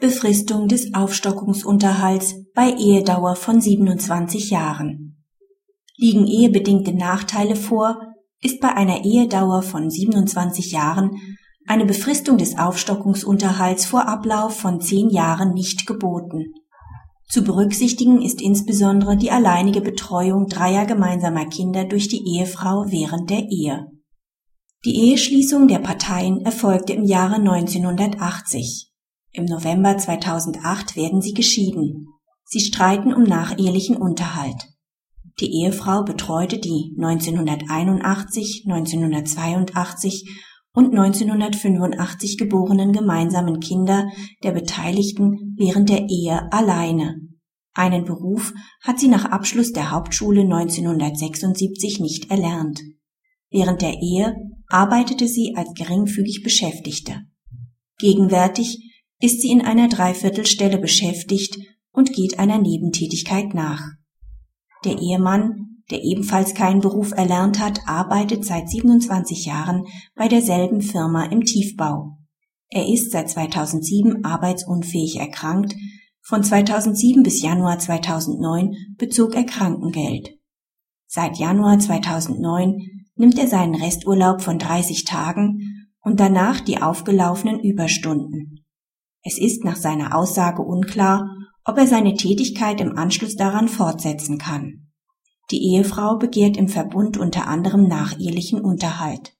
[0.00, 5.22] Befristung des Aufstockungsunterhalts bei Ehedauer von 27 Jahren.
[5.98, 8.00] Liegen ehebedingte Nachteile vor,
[8.40, 11.16] ist bei einer Ehedauer von 27 Jahren
[11.66, 16.54] eine Befristung des Aufstockungsunterhalts vor Ablauf von 10 Jahren nicht geboten.
[17.28, 23.50] Zu berücksichtigen ist insbesondere die alleinige Betreuung dreier gemeinsamer Kinder durch die Ehefrau während der
[23.50, 23.86] Ehe.
[24.86, 28.89] Die Eheschließung der Parteien erfolgte im Jahre 1980.
[29.32, 32.08] Im November 2008 werden sie geschieden.
[32.44, 34.66] Sie streiten um nachehelichen Unterhalt.
[35.38, 44.08] Die Ehefrau betreute die 1981, 1982 und 1985 geborenen gemeinsamen Kinder
[44.42, 47.20] der Beteiligten während der Ehe alleine.
[47.72, 48.52] Einen Beruf
[48.82, 52.80] hat sie nach Abschluss der Hauptschule 1976 nicht erlernt.
[53.50, 54.34] Während der Ehe
[54.66, 57.20] arbeitete sie als geringfügig Beschäftigte.
[57.98, 58.89] Gegenwärtig
[59.20, 61.58] ist sie in einer Dreiviertelstelle beschäftigt
[61.92, 63.82] und geht einer Nebentätigkeit nach.
[64.84, 71.24] Der Ehemann, der ebenfalls keinen Beruf erlernt hat, arbeitet seit 27 Jahren bei derselben Firma
[71.24, 72.16] im Tiefbau.
[72.68, 75.74] Er ist seit 2007 arbeitsunfähig erkrankt,
[76.22, 80.30] von 2007 bis Januar 2009 bezog er Krankengeld.
[81.06, 88.49] Seit Januar 2009 nimmt er seinen Resturlaub von 30 Tagen und danach die aufgelaufenen Überstunden.
[89.22, 91.28] Es ist nach seiner Aussage unklar,
[91.64, 94.86] ob er seine Tätigkeit im Anschluss daran fortsetzen kann.
[95.50, 99.34] Die Ehefrau begehrt im Verbund unter anderem nach ehelichen Unterhalt.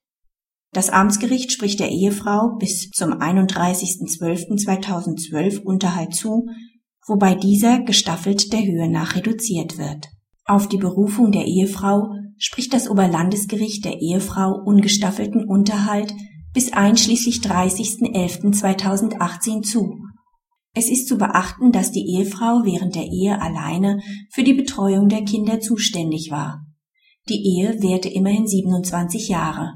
[0.73, 6.47] Das Amtsgericht spricht der Ehefrau bis zum 31.12.2012 Unterhalt zu,
[7.07, 10.09] wobei dieser gestaffelt der Höhe nach reduziert wird.
[10.45, 16.13] Auf die Berufung der Ehefrau spricht das Oberlandesgericht der Ehefrau ungestaffelten Unterhalt
[16.53, 20.01] bis einschließlich 30.11.2018 zu.
[20.73, 23.99] Es ist zu beachten, dass die Ehefrau während der Ehe alleine
[24.31, 26.65] für die Betreuung der Kinder zuständig war.
[27.29, 29.73] Die Ehe währte immerhin 27 Jahre.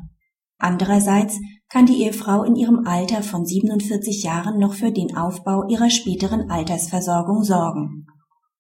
[0.58, 1.38] Andererseits
[1.70, 6.50] kann die Ehefrau in ihrem Alter von 47 Jahren noch für den Aufbau ihrer späteren
[6.50, 8.06] Altersversorgung sorgen.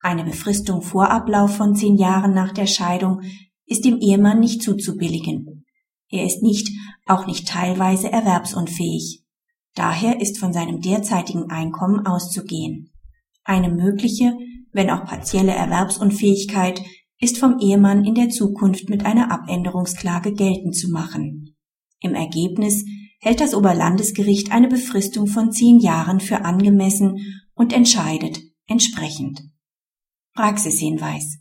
[0.02, 3.22] Eine Befristung vor Ablauf von zehn Jahren nach der Scheidung
[3.66, 5.55] ist dem Ehemann nicht zuzubilligen.
[6.10, 6.70] Er ist nicht,
[7.06, 9.24] auch nicht teilweise erwerbsunfähig.
[9.74, 12.92] Daher ist von seinem derzeitigen Einkommen auszugehen.
[13.44, 14.38] Eine mögliche,
[14.72, 16.82] wenn auch partielle Erwerbsunfähigkeit
[17.20, 21.56] ist vom Ehemann in der Zukunft mit einer Abänderungsklage geltend zu machen.
[22.02, 22.86] Im Ergebnis
[23.20, 29.42] hält das Oberlandesgericht eine Befristung von zehn Jahren für angemessen und entscheidet entsprechend.
[30.34, 31.40] Praxishinweis.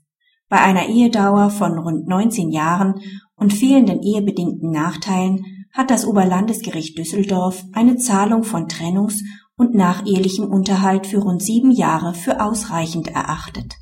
[0.48, 3.00] Bei einer Ehedauer von rund 19 Jahren
[3.36, 9.22] und fehlenden ehebedingten Nachteilen hat das Oberlandesgericht Düsseldorf eine Zahlung von Trennungs-
[9.56, 13.74] und nachehelichem Unterhalt für rund sieben Jahre für ausreichend erachtet